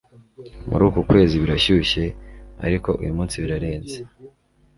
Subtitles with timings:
[0.69, 2.03] Muri uku kwezi birashyushye,
[2.65, 3.97] ariko uyumunsi birarenze.